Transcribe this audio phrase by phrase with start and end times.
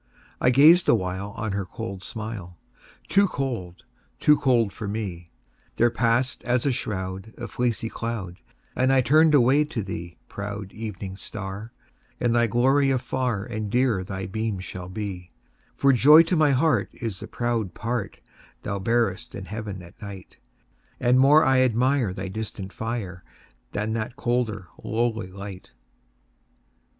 [0.41, 2.57] I gazed awhile On her cold smile;
[3.07, 5.29] Too cold—too cold for me—
[5.75, 8.39] There passed, as a shroud, A fleecy cloud,
[8.75, 11.71] And I turned away to thee, Proud Evening Star,
[12.19, 15.29] In thy glory afar And dearer thy beam shall be;
[15.75, 18.19] For joy to my heart Is the proud part
[18.63, 20.39] Thou bearest in Heaven at night,
[20.99, 23.23] And more I admire Thy distant fire,
[23.71, 25.69] Than that colder, lowly light.